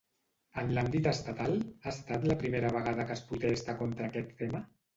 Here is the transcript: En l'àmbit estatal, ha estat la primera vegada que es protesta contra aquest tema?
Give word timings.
En 0.61 0.71
l'àmbit 0.77 1.09
estatal, 1.11 1.53
ha 1.85 1.93
estat 1.93 2.27
la 2.31 2.39
primera 2.45 2.73
vegada 2.79 3.07
que 3.13 3.17
es 3.19 3.25
protesta 3.29 3.79
contra 3.85 4.11
aquest 4.13 4.37
tema? 4.45 4.67